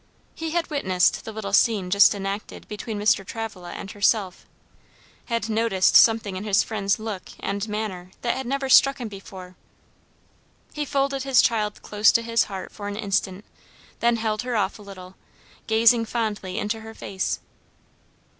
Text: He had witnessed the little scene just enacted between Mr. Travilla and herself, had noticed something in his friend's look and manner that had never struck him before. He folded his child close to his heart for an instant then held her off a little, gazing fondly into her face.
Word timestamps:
He 0.33 0.49
had 0.49 0.71
witnessed 0.71 1.25
the 1.25 1.31
little 1.31 1.53
scene 1.53 1.91
just 1.91 2.15
enacted 2.15 2.67
between 2.67 2.97
Mr. 2.99 3.23
Travilla 3.23 3.71
and 3.73 3.91
herself, 3.91 4.47
had 5.25 5.47
noticed 5.47 5.95
something 5.95 6.35
in 6.35 6.43
his 6.43 6.63
friend's 6.63 6.97
look 6.97 7.29
and 7.39 7.69
manner 7.69 8.09
that 8.23 8.35
had 8.35 8.47
never 8.47 8.67
struck 8.67 8.97
him 8.97 9.07
before. 9.09 9.55
He 10.73 10.85
folded 10.85 11.21
his 11.21 11.39
child 11.39 11.83
close 11.83 12.11
to 12.13 12.23
his 12.23 12.45
heart 12.45 12.71
for 12.71 12.87
an 12.87 12.95
instant 12.95 13.45
then 13.99 14.15
held 14.15 14.41
her 14.41 14.55
off 14.55 14.79
a 14.79 14.81
little, 14.81 15.17
gazing 15.67 16.05
fondly 16.05 16.57
into 16.57 16.79
her 16.79 16.95
face. 16.95 17.39